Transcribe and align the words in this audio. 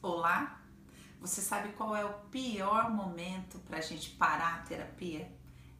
Olá! 0.00 0.60
Você 1.20 1.40
sabe 1.40 1.72
qual 1.72 1.96
é 1.96 2.04
o 2.04 2.12
pior 2.30 2.88
momento 2.88 3.58
para 3.66 3.78
a 3.78 3.80
gente 3.80 4.10
parar 4.10 4.54
a 4.54 4.62
terapia? 4.62 5.28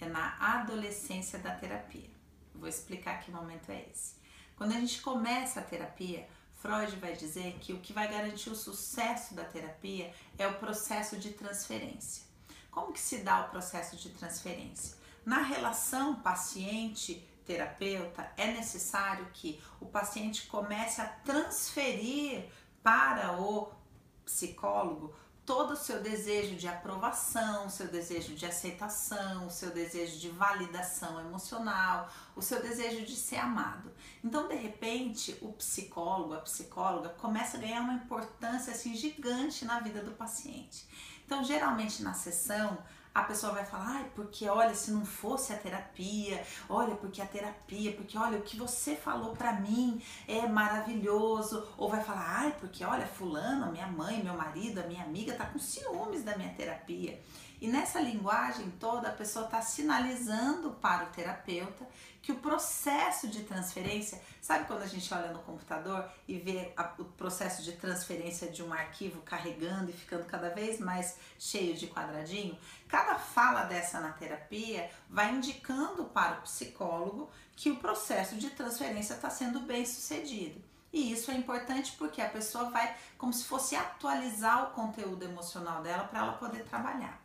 É 0.00 0.06
na 0.06 0.36
adolescência 0.38 1.36
da 1.40 1.50
terapia. 1.50 2.08
Vou 2.54 2.68
explicar 2.68 3.18
que 3.18 3.32
momento 3.32 3.72
é 3.72 3.88
esse. 3.90 4.14
Quando 4.54 4.70
a 4.70 4.78
gente 4.78 5.02
começa 5.02 5.58
a 5.58 5.64
terapia, 5.64 6.28
Freud 6.54 6.94
vai 6.94 7.16
dizer 7.16 7.58
que 7.60 7.72
o 7.72 7.80
que 7.80 7.92
vai 7.92 8.06
garantir 8.06 8.50
o 8.50 8.54
sucesso 8.54 9.34
da 9.34 9.42
terapia 9.42 10.14
é 10.38 10.46
o 10.46 10.60
processo 10.60 11.16
de 11.16 11.32
transferência. 11.32 12.22
Como 12.70 12.92
que 12.92 13.00
se 13.00 13.18
dá 13.18 13.46
o 13.46 13.50
processo 13.50 13.96
de 13.96 14.10
transferência? 14.10 14.96
Na 15.26 15.42
relação 15.42 16.20
paciente-terapeuta, 16.20 18.30
é 18.36 18.52
necessário 18.52 19.26
que 19.32 19.60
o 19.80 19.86
paciente 19.86 20.46
comece 20.46 21.00
a 21.00 21.08
transferir 21.08 22.48
para 22.80 23.40
o 23.40 23.82
psicólogo 24.24 25.14
todo 25.46 25.72
o 25.72 25.76
seu 25.76 26.00
desejo 26.00 26.56
de 26.56 26.66
aprovação, 26.66 27.68
seu 27.68 27.86
desejo 27.88 28.34
de 28.34 28.46
aceitação, 28.46 29.46
o 29.46 29.50
seu 29.50 29.70
desejo 29.70 30.18
de 30.18 30.30
validação 30.30 31.20
emocional, 31.20 32.10
o 32.34 32.40
seu 32.40 32.62
desejo 32.62 33.04
de 33.04 33.14
ser 33.14 33.36
amado. 33.36 33.92
Então, 34.22 34.48
de 34.48 34.54
repente, 34.54 35.36
o 35.42 35.52
psicólogo, 35.52 36.34
a 36.34 36.40
psicóloga 36.40 37.10
começa 37.10 37.58
a 37.58 37.60
ganhar 37.60 37.82
uma 37.82 37.94
importância 37.94 38.72
assim 38.72 38.94
gigante 38.94 39.64
na 39.64 39.80
vida 39.80 40.02
do 40.02 40.12
paciente. 40.12 40.86
Então, 41.26 41.44
geralmente 41.44 42.02
na 42.02 42.14
sessão, 42.14 42.78
a 43.14 43.22
pessoa 43.22 43.52
vai 43.52 43.64
falar, 43.64 43.98
ai, 43.98 44.10
porque 44.14 44.48
olha, 44.48 44.74
se 44.74 44.90
não 44.90 45.06
fosse 45.06 45.52
a 45.52 45.56
terapia, 45.56 46.44
olha, 46.68 46.96
porque 46.96 47.22
a 47.22 47.26
terapia, 47.26 47.92
porque 47.92 48.18
olha, 48.18 48.38
o 48.38 48.42
que 48.42 48.56
você 48.56 48.96
falou 48.96 49.36
para 49.36 49.52
mim 49.52 50.02
é 50.26 50.46
maravilhoso, 50.48 51.64
ou 51.78 51.88
vai 51.88 52.02
falar, 52.02 52.40
ai, 52.40 52.56
porque 52.58 52.84
olha, 52.84 53.06
fulano, 53.06 53.70
minha 53.70 53.86
mãe, 53.86 54.22
meu 54.22 54.34
marido, 54.34 54.80
a 54.80 54.86
minha 54.88 55.04
amiga 55.04 55.32
tá 55.34 55.46
com 55.46 55.60
ciúmes 55.60 56.24
da 56.24 56.36
minha 56.36 56.52
terapia. 56.54 57.22
E 57.64 57.66
nessa 57.66 57.98
linguagem 57.98 58.70
toda, 58.72 59.08
a 59.08 59.12
pessoa 59.12 59.46
está 59.46 59.62
sinalizando 59.62 60.72
para 60.82 61.04
o 61.04 61.06
terapeuta 61.06 61.88
que 62.20 62.30
o 62.30 62.34
processo 62.34 63.26
de 63.26 63.42
transferência, 63.44 64.20
sabe 64.38 64.66
quando 64.66 64.82
a 64.82 64.86
gente 64.86 65.14
olha 65.14 65.32
no 65.32 65.38
computador 65.38 66.06
e 66.28 66.38
vê 66.38 66.74
a, 66.76 66.92
o 66.98 67.06
processo 67.06 67.62
de 67.62 67.72
transferência 67.72 68.50
de 68.50 68.62
um 68.62 68.70
arquivo 68.70 69.22
carregando 69.22 69.88
e 69.88 69.94
ficando 69.94 70.26
cada 70.26 70.50
vez 70.50 70.78
mais 70.78 71.16
cheio 71.38 71.74
de 71.74 71.86
quadradinho? 71.86 72.58
Cada 72.86 73.14
fala 73.18 73.62
dessa 73.62 73.98
na 73.98 74.12
terapia 74.12 74.90
vai 75.08 75.34
indicando 75.34 76.04
para 76.04 76.40
o 76.40 76.42
psicólogo 76.42 77.30
que 77.56 77.70
o 77.70 77.76
processo 77.76 78.36
de 78.36 78.50
transferência 78.50 79.14
está 79.14 79.30
sendo 79.30 79.60
bem 79.60 79.86
sucedido. 79.86 80.62
E 80.92 81.10
isso 81.10 81.30
é 81.30 81.34
importante 81.34 81.92
porque 81.92 82.20
a 82.20 82.28
pessoa 82.28 82.68
vai 82.68 82.94
como 83.16 83.32
se 83.32 83.44
fosse 83.44 83.74
atualizar 83.74 84.64
o 84.64 84.72
conteúdo 84.72 85.24
emocional 85.24 85.82
dela 85.82 86.04
para 86.04 86.18
ela 86.18 86.34
poder 86.34 86.62
trabalhar. 86.64 87.24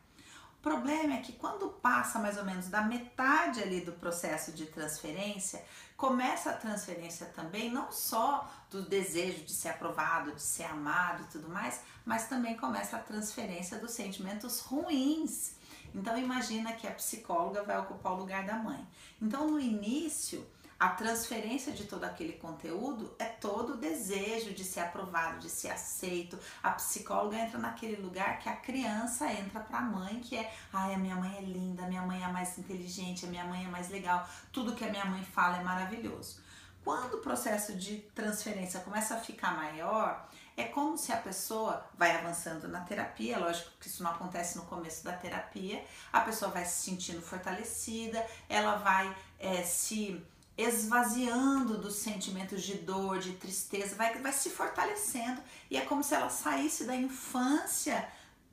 O 0.60 0.62
problema 0.62 1.14
é 1.14 1.22
que 1.22 1.32
quando 1.32 1.70
passa 1.70 2.20
mais 2.20 2.38
ou 2.38 2.44
menos 2.44 2.68
da 2.68 2.82
metade 2.82 3.64
ali 3.64 3.80
do 3.80 3.94
processo 3.94 4.52
de 4.52 4.66
transferência, 4.66 5.64
começa 5.96 6.50
a 6.50 6.54
transferência 6.54 7.28
também 7.28 7.72
não 7.72 7.90
só 7.94 8.46
do 8.70 8.82
desejo 8.82 9.46
de 9.46 9.54
ser 9.54 9.70
aprovado, 9.70 10.34
de 10.34 10.42
ser 10.42 10.66
amado 10.66 11.24
e 11.24 11.28
tudo 11.28 11.48
mais, 11.48 11.80
mas 12.06 12.28
também 12.28 12.58
começa 12.58 12.98
a 12.98 13.00
transferência 13.00 13.80
dos 13.80 13.92
sentimentos 13.92 14.60
ruins. 14.60 15.56
Então 15.96 16.18
imagina 16.18 16.74
que 16.74 16.86
a 16.86 16.92
psicóloga 16.92 17.64
vai 17.64 17.80
ocupar 17.80 18.12
o 18.12 18.18
lugar 18.18 18.46
da 18.46 18.56
mãe. 18.56 18.86
Então 19.22 19.50
no 19.50 19.62
início 19.62 20.46
a 20.80 20.90
transferência 20.90 21.74
de 21.74 21.84
todo 21.84 22.06
aquele 22.06 22.34
conteúdo 22.34 23.14
é 23.20 23.26
todo 23.26 23.74
o 23.74 23.78
desejo 23.78 24.54
de 24.54 24.64
ser 24.64 24.80
aprovado, 24.80 25.40
de 25.40 25.50
ser 25.50 25.72
aceito. 25.72 26.40
A 26.64 26.72
psicóloga 26.72 27.38
entra 27.38 27.60
naquele 27.60 28.02
lugar 28.02 28.40
que 28.40 28.48
a 28.48 28.56
criança 28.56 29.30
entra 29.30 29.60
para 29.60 29.80
a 29.80 29.82
mãe, 29.82 30.22
que 30.22 30.38
é, 30.38 30.54
ai, 30.72 30.94
a 30.94 30.98
minha 30.98 31.18
mãe 31.18 31.36
é 31.38 31.42
linda, 31.42 31.84
a 31.84 31.88
minha 31.88 32.02
mãe 32.04 32.24
é 32.24 32.28
mais 32.30 32.58
inteligente, 32.58 33.26
a 33.26 33.30
minha 33.30 33.44
mãe 33.44 33.66
é 33.66 33.68
mais 33.68 33.90
legal, 33.90 34.26
tudo 34.54 34.74
que 34.74 34.86
a 34.86 34.90
minha 34.90 35.04
mãe 35.04 35.22
fala 35.22 35.58
é 35.58 35.64
maravilhoso. 35.64 36.40
Quando 36.82 37.16
o 37.16 37.22
processo 37.22 37.76
de 37.76 37.98
transferência 38.16 38.80
começa 38.80 39.16
a 39.16 39.20
ficar 39.20 39.58
maior, 39.58 40.30
é 40.56 40.64
como 40.64 40.98
se 40.98 41.12
a 41.12 41.18
pessoa 41.18 41.86
vai 41.98 42.16
avançando 42.16 42.70
na 42.70 42.80
terapia, 42.80 43.38
lógico 43.38 43.70
que 43.82 43.88
isso 43.88 44.02
não 44.02 44.12
acontece 44.12 44.58
no 44.58 44.64
começo 44.64 45.04
da 45.04 45.12
terapia, 45.12 45.84
a 46.12 46.22
pessoa 46.22 46.52
vai 46.52 46.64
se 46.64 46.90
sentindo 46.90 47.22
fortalecida, 47.22 48.26
ela 48.48 48.78
vai 48.78 49.14
é, 49.38 49.62
se 49.62 50.26
esvaziando 50.62 51.78
dos 51.78 51.96
sentimentos 51.96 52.64
de 52.64 52.76
dor, 52.76 53.20
de 53.20 53.34
tristeza, 53.34 53.96
vai, 53.96 54.14
vai 54.20 54.34
se 54.34 54.50
fortalecendo 54.50 55.42
e 55.72 55.78
é 55.78 55.82
como 55.82 56.04
se 56.04 56.14
ela 56.14 56.30
saísse 56.30 56.84
da 56.84 56.96
infância 56.96 58.08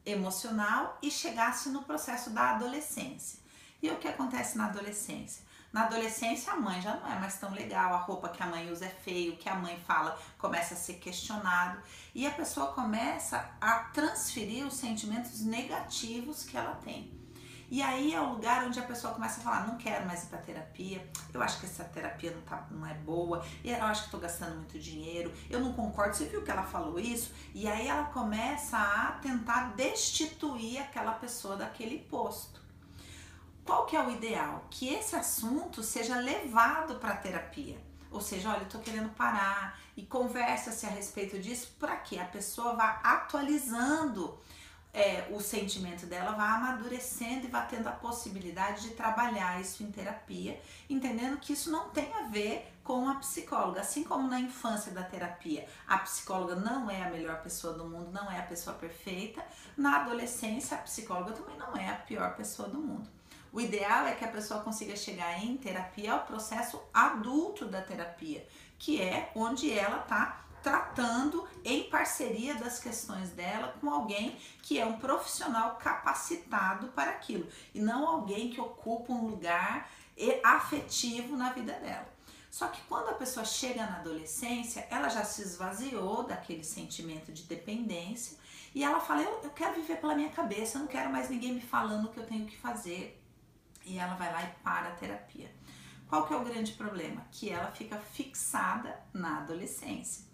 emocional 0.05 0.99
e 1.03 1.11
chegasse 1.11 1.69
no 1.69 1.83
processo 1.83 2.31
da 2.31 2.51
adolescência. 2.51 3.41
E 3.83 3.91
o 3.91 3.97
que 3.97 4.07
acontece 4.07 4.57
na 4.57 4.67
adolescência? 4.67 5.45
Na 5.73 5.85
adolescência, 5.85 6.53
a 6.53 6.57
mãe 6.57 6.81
já 6.81 6.95
não 6.95 7.13
é 7.13 7.19
mais 7.19 7.39
tão 7.39 7.53
legal, 7.53 7.93
a 7.93 7.99
roupa 7.99 8.29
que 8.29 8.43
a 8.43 8.47
mãe 8.47 8.71
usa 8.71 8.87
é 8.87 8.89
feio, 8.89 9.35
o 9.35 9.37
que 9.37 9.49
a 9.49 9.57
mãe 9.57 9.77
fala 9.85 10.19
começa 10.39 10.75
a 10.75 10.77
ser 10.77 10.95
questionado 10.95 11.83
e 12.15 12.25
a 12.25 12.31
pessoa 12.31 12.73
começa 12.73 13.51
a 13.61 13.81
transferir 13.93 14.65
os 14.65 14.75
sentimentos 14.75 15.41
negativos 15.41 16.45
que 16.45 16.57
ela 16.57 16.77
tem. 16.77 17.26
E 17.69 17.83
aí 17.83 18.15
é 18.15 18.21
o 18.21 18.31
lugar 18.35 18.65
onde 18.65 18.79
a 18.79 18.83
pessoa 18.83 19.13
começa 19.13 19.41
a 19.41 19.43
falar: 19.43 19.67
não 19.67 19.77
quero 19.77 20.07
mais 20.07 20.25
ir 20.25 20.27
para 20.27 20.39
terapia, 20.39 21.09
eu 21.33 21.43
acho 21.43 21.59
que 21.59 21.67
essa 21.67 21.85
terapia 21.85 22.31
não, 22.31 22.43
tá, 22.43 22.67
não 22.71 22.87
é 22.87 22.95
boa, 22.95 23.45
eu 23.65 23.85
acho 23.85 24.03
que 24.03 24.07
estou 24.09 24.21
gastando 24.21 24.57
muito 24.57 24.79
dinheiro, 24.79 25.33
eu 25.51 25.61
não 25.61 25.73
concordo. 25.73 26.15
Você 26.15 26.27
viu 26.27 26.43
que 26.43 26.51
ela 26.51 26.63
falou 26.63 26.99
isso? 26.99 27.33
E 27.55 27.67
aí 27.67 27.89
ela 27.89 28.05
começa 28.05 28.79
a 28.79 29.13
tentar 29.21 29.75
destituir 29.75 30.79
aquela 30.79 31.13
pessoa 31.13 31.57
daquele 31.57 31.99
posto. 31.99 32.61
Qual 33.65 33.85
que 33.85 33.97
é 33.97 34.01
o 34.01 34.11
ideal? 34.11 34.65
Que 34.71 34.95
esse 34.95 35.17
assunto 35.17 35.83
seja 35.83 36.17
levado 36.19 37.01
para 37.01 37.15
a 37.15 37.17
terapia. 37.17 37.77
Ou 38.13 38.21
seja, 38.21 38.51
olha, 38.51 38.61
eu 38.61 38.69
tô 38.69 38.79
querendo 38.79 39.09
parar 39.11 39.79
e 39.97 40.03
conversa-se 40.03 40.87
a 40.87 40.89
respeito 40.89 41.39
disso 41.41 41.75
para 41.79 41.97
que 41.97 42.19
a 42.19 42.25
pessoa 42.25 42.77
vá 42.77 43.01
atualizando 43.03 44.39
é, 44.93 45.29
o 45.31 45.41
sentimento 45.41 46.07
dela 46.07 46.33
vai 46.33 46.49
amadurecendo 46.49 47.47
e 47.47 47.51
vai 47.51 47.67
tendo 47.69 47.87
a 47.87 47.93
possibilidade 47.93 48.83
de 48.83 48.95
trabalhar 48.95 49.61
isso 49.61 49.83
em 49.83 49.91
terapia, 49.91 50.61
entendendo 50.89 51.37
que 51.39 51.53
isso 51.53 51.71
não 51.71 51.91
tem 51.91 52.11
a 52.15 52.23
ver 52.23 52.73
com 52.83 53.09
a 53.09 53.17
psicóloga. 53.17 53.81
Assim 53.81 54.03
como 54.03 54.29
na 54.29 54.41
infância 54.41 54.93
da 54.93 55.03
terapia, 55.03 55.69
a 55.87 55.99
psicóloga 55.99 56.55
não 56.57 56.91
é 56.91 57.03
a 57.03 57.11
melhor 57.11 57.43
pessoa 57.43 57.75
do 57.75 57.85
mundo, 57.85 58.11
não 58.11 58.31
é 58.31 58.39
a 58.39 58.45
pessoa 58.45 58.75
perfeita, 58.75 59.45
na 59.77 60.01
adolescência, 60.01 60.77
a 60.77 60.81
psicóloga 60.81 61.33
também 61.33 61.59
não 61.59 61.77
é 61.77 61.91
a 61.91 61.97
pior 61.97 62.35
pessoa 62.35 62.69
do 62.69 62.79
mundo. 62.79 63.09
O 63.53 63.61
ideal 63.61 64.07
é 64.07 64.15
que 64.15 64.25
a 64.25 64.29
pessoa 64.29 64.61
consiga 64.61 64.97
chegar 64.97 65.43
em 65.43 65.57
terapia 65.57 66.13
ao 66.13 66.27
processo 66.27 66.81
adulto 66.93 67.67
da 67.67 67.81
terapia, 67.81 68.47
que 68.79 69.01
é 69.01 69.31
onde 69.35 69.71
ela 69.73 70.03
está 70.03 70.46
tratando 70.67 71.47
em 71.65 71.85
parceria 71.85 72.57
das 72.57 72.81
questões 72.81 73.31
dela 73.31 73.77
com 73.81 73.89
alguém 73.89 74.37
que 74.63 74.81
é 74.81 74.85
um 74.85 74.99
profissional 74.99 75.77
capacitado 75.77 76.89
para 76.89 77.13
aquilo 77.13 77.47
e 77.73 77.79
não 77.79 78.05
alguém 78.05 78.51
que 78.51 78.61
ocupa 78.61 79.13
um 79.13 79.29
lugar 79.29 79.89
afetivo 80.43 81.37
na 81.37 81.53
vida 81.53 81.73
dela. 81.75 82.13
Só 82.51 82.67
que 82.67 82.83
quando 82.89 83.11
a 83.11 83.15
pessoa 83.15 83.47
chega 83.47 83.87
na 83.87 83.99
adolescência, 83.99 84.89
ela 84.91 85.09
já 85.09 85.25
se 85.25 85.41
esvaziou 85.43 86.25
daquele 86.25 86.65
sentimento 86.65 87.31
de 87.31 87.45
dependência 87.45 88.37
e 88.75 88.83
ela 88.83 88.99
fala: 88.99 89.23
eu, 89.23 89.43
eu 89.45 89.51
quero 89.51 89.75
viver 89.75 90.01
pela 90.01 90.17
minha 90.17 90.31
cabeça, 90.31 90.79
eu 90.79 90.81
não 90.81 90.89
quero 90.89 91.13
mais 91.13 91.31
ninguém 91.31 91.53
me 91.53 91.61
falando 91.61 92.07
o 92.07 92.09
que 92.09 92.19
eu 92.19 92.27
tenho 92.27 92.45
que 92.45 92.57
fazer. 92.57 93.23
E 93.85 93.99
ela 93.99 94.17
vai 94.17 94.33
lá 94.33 94.43
e 94.43 94.49
para 94.65 94.89
a 94.89 94.97
terapia. 94.97 95.49
Qual 96.09 96.27
que 96.27 96.35
é 96.35 96.37
o 96.37 96.45
grande 96.45 96.73
problema? 96.73 97.25
Que 97.31 97.51
ela 97.51 97.71
fica 97.71 98.01
fixada 98.01 98.99
na 99.13 99.39
adolescência. 99.39 100.26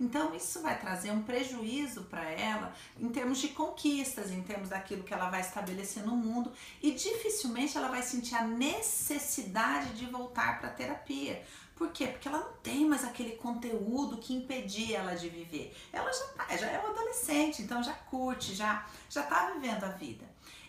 Então, 0.00 0.34
isso 0.34 0.62
vai 0.62 0.78
trazer 0.78 1.10
um 1.10 1.22
prejuízo 1.22 2.04
para 2.04 2.24
ela 2.24 2.74
em 2.98 3.10
termos 3.10 3.38
de 3.38 3.48
conquistas, 3.48 4.30
em 4.30 4.42
termos 4.42 4.70
daquilo 4.70 5.04
que 5.04 5.12
ela 5.12 5.28
vai 5.28 5.42
estabelecer 5.42 6.02
no 6.06 6.16
mundo 6.16 6.50
e 6.82 6.92
dificilmente 6.92 7.76
ela 7.76 7.88
vai 7.88 8.02
sentir 8.02 8.34
a 8.34 8.42
necessidade 8.42 9.90
de 9.90 10.06
voltar 10.06 10.58
para 10.58 10.70
a 10.70 10.72
terapia. 10.72 11.44
Por 11.76 11.92
quê? 11.92 12.06
Porque 12.06 12.28
ela 12.28 12.38
não 12.38 12.52
tem 12.62 12.86
mais 12.86 13.04
aquele 13.04 13.36
conteúdo 13.36 14.18
que 14.18 14.34
impedia 14.34 14.98
ela 14.98 15.14
de 15.14 15.28
viver. 15.28 15.76
Ela 15.92 16.10
já, 16.10 16.26
tá, 16.28 16.56
já 16.56 16.66
é 16.66 16.78
uma 16.78 16.90
adolescente, 16.90 17.62
então 17.62 17.82
já 17.82 17.92
curte, 17.92 18.54
já 18.54 18.86
já 19.08 19.22
está 19.22 19.50
vivendo 19.50 19.84
a 19.84 19.88
vida. 19.88 20.24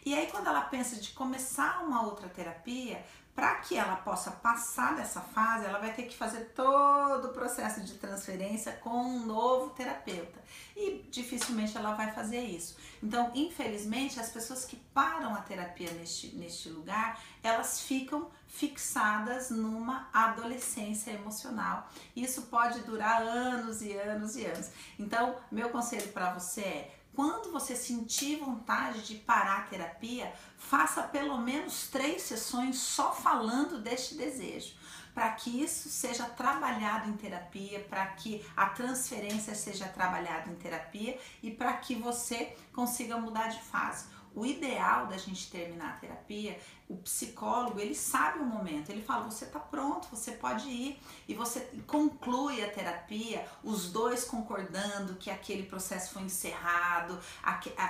E 0.06 0.14
aí 0.14 0.28
quando 0.28 0.48
ela 0.48 0.62
pensa 0.62 0.96
de 0.98 1.12
começar 1.12 1.84
uma 1.84 2.04
outra 2.06 2.28
terapia, 2.28 3.06
para 3.42 3.56
que 3.56 3.76
ela 3.76 3.96
possa 3.96 4.30
passar 4.30 4.96
dessa 4.96 5.20
fase, 5.20 5.66
ela 5.66 5.80
vai 5.80 5.92
ter 5.92 6.04
que 6.04 6.16
fazer 6.16 6.52
todo 6.54 7.30
o 7.30 7.34
processo 7.34 7.82
de 7.82 7.96
transferência 7.96 8.74
com 8.74 8.92
um 8.92 9.26
novo 9.26 9.72
terapeuta. 9.72 10.40
E 10.78 11.04
dificilmente 11.10 11.76
ela 11.76 11.96
vai 11.96 12.12
fazer 12.12 12.42
isso. 12.42 12.78
Então, 13.02 13.32
infelizmente, 13.34 14.20
as 14.20 14.30
pessoas 14.30 14.64
que 14.64 14.76
param 14.76 15.34
a 15.34 15.42
terapia 15.42 15.90
neste, 15.94 16.36
neste 16.36 16.70
lugar, 16.70 17.20
elas 17.42 17.82
ficam 17.82 18.30
fixadas 18.48 19.50
numa 19.50 20.08
adolescência 20.14 21.10
emocional. 21.10 21.90
Isso 22.16 22.44
pode 22.44 22.82
durar 22.82 23.24
anos 23.24 23.82
e 23.82 23.92
anos 23.94 24.36
e 24.36 24.46
anos. 24.46 24.70
Então, 25.00 25.36
meu 25.52 25.72
conselho 25.72 26.10
para 26.10 26.32
você 26.32 26.62
é 26.62 27.02
quando 27.14 27.52
você 27.52 27.76
sentir 27.76 28.38
vontade 28.38 29.02
de 29.02 29.16
parar 29.16 29.60
a 29.60 29.64
terapia, 29.64 30.34
faça 30.58 31.04
pelo 31.04 31.38
menos 31.38 31.88
três 31.90 32.22
sessões 32.22 32.78
só 32.78 33.12
falando 33.32 33.80
deste 33.80 34.16
desejo, 34.16 34.74
para 35.14 35.30
que 35.32 35.64
isso 35.64 35.88
seja 35.88 36.26
trabalhado 36.26 37.10
em 37.10 37.14
terapia, 37.14 37.80
para 37.90 38.06
que 38.08 38.46
a 38.58 38.66
transferência 38.66 39.56
seja 39.56 39.88
trabalhada 39.88 40.50
em 40.50 40.56
terapia 40.56 41.18
e 41.42 41.50
para 41.50 41.72
que 41.78 41.96
você 41.96 42.58
consiga 42.74 43.18
mudar 43.18 43.48
de 43.48 43.62
fase. 43.62 44.06
O 44.34 44.46
ideal 44.46 45.08
da 45.08 45.18
gente 45.18 45.50
terminar 45.50 45.90
a 45.90 45.98
terapia, 45.98 46.58
o 46.88 46.98
psicólogo, 46.98 47.80
ele 47.80 47.96
sabe 47.96 48.40
o 48.40 48.46
momento, 48.46 48.90
ele 48.90 49.02
fala: 49.02 49.30
você 49.30 49.46
está 49.46 49.60
pronto, 49.60 50.08
você 50.10 50.32
pode 50.32 50.70
ir, 50.70 51.02
e 51.28 51.34
você 51.34 51.60
conclui 51.88 52.64
a 52.64 52.70
terapia, 52.70 53.46
os 53.64 53.92
dois 53.92 54.26
concordando 54.26 55.16
que 55.16 55.30
aquele 55.30 55.64
processo 55.64 56.14
foi 56.14 56.24
encerrado, 56.24 57.20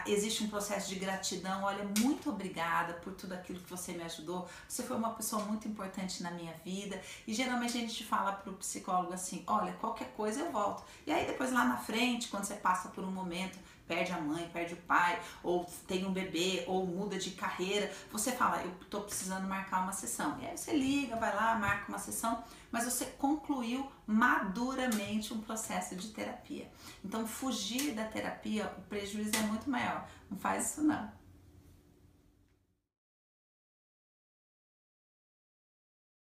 existe 0.06 0.44
um 0.44 0.50
processo 0.50 0.90
de 0.90 0.96
gratidão. 0.96 1.64
Olha, 1.64 1.84
muito 2.00 2.30
obrigada 2.30 2.94
por 2.96 3.14
tudo 3.14 3.34
aquilo 3.34 3.60
que 3.60 3.70
você 3.70 3.92
me 3.94 4.04
ajudou, 4.04 4.48
você 4.68 4.84
foi 4.84 4.98
uma 4.98 5.12
pessoa 5.12 5.44
muito 5.44 5.68
importante 5.68 6.24
na 6.24 6.32
minha 6.32 6.54
vida. 6.64 7.02
E 7.28 7.34
geralmente 7.34 7.78
a 7.78 7.82
gente 7.82 8.04
fala 8.04 8.32
para 8.34 8.52
o 8.52 8.56
psicólogo 8.56 9.14
assim: 9.14 9.44
olha, 9.48 9.74
qualquer 9.74 10.12
coisa 10.14 10.42
eu 10.42 10.52
volto. 10.52 10.84
E 11.06 11.12
aí 11.12 11.26
depois 11.26 11.52
lá 11.52 11.66
na 11.66 11.78
frente, 11.78 12.30
quando 12.30 12.46
você 12.46 12.56
passa 12.56 12.90
por 12.90 13.04
um 13.04 13.12
momento 13.12 13.58
perde 13.92 14.14
a 14.14 14.22
mãe, 14.22 14.50
perde 14.54 14.74
o 14.74 14.78
pai, 14.78 15.20
ou 15.44 15.66
tem 15.86 16.06
um 16.06 16.14
bebê, 16.14 16.64
ou 16.66 16.88
muda 16.88 17.18
de 17.18 17.32
carreira, 17.32 17.92
você 18.10 18.32
fala, 18.32 18.64
eu 18.64 18.72
tô 18.90 19.02
precisando 19.02 19.46
marcar 19.46 19.84
uma 19.84 19.92
sessão. 19.92 20.40
E 20.40 20.46
aí 20.46 20.58
você 20.58 20.74
liga, 20.74 21.18
vai 21.18 21.36
lá, 21.36 21.56
marca 21.56 21.90
uma 21.90 22.00
sessão, 22.00 22.42
mas 22.72 22.86
você 22.86 23.06
concluiu 23.18 23.92
maduramente 24.08 25.34
um 25.34 25.42
processo 25.42 25.94
de 25.98 26.08
terapia. 26.08 26.72
Então, 27.04 27.28
fugir 27.28 27.92
da 27.92 28.06
terapia, 28.06 28.74
o 28.78 28.82
prejuízo 28.84 29.36
é 29.36 29.42
muito 29.42 29.70
maior. 29.70 30.08
Não 30.30 30.38
faz 30.38 30.72
isso 30.72 30.82
não. 30.82 31.12